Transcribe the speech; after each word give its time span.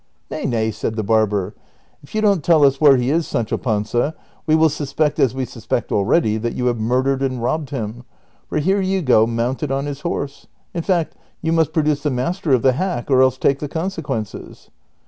"Nay, 0.31 0.45
nay," 0.47 0.71
said 0.71 0.95
the 0.95 1.03
barber,'' 1.03 1.53
if 2.03 2.15
you 2.15 2.21
don't 2.21 2.43
tell 2.43 2.65
us 2.65 2.81
where 2.81 2.97
he 2.97 3.11
is, 3.11 3.27
Sancho 3.27 3.55
Panza, 3.55 4.15
we 4.47 4.55
will 4.55 4.67
suspect, 4.67 5.19
as 5.19 5.35
we 5.35 5.45
suspect 5.45 5.91
already, 5.91 6.37
that 6.37 6.55
you 6.55 6.65
have 6.65 6.79
murdered 6.79 7.21
and 7.21 7.39
robbed 7.43 7.69
him, 7.69 8.03
for 8.49 8.57
here 8.57 8.81
you 8.81 9.05
are 9.15 9.27
mounted 9.27 9.69
on 9.71 9.85
his 9.85 10.01
horse; 10.01 10.47
in 10.73 10.81
fact, 10.81 11.15
you 11.43 11.51
must 11.51 11.71
produce 11.71 12.01
the 12.01 12.09
master 12.09 12.51
of 12.51 12.63
the 12.63 12.73
hack, 12.73 13.11
or 13.11 13.21
else 13.21 13.37
take 13.37 13.59
the 13.59 13.67
consequences." 13.67 14.71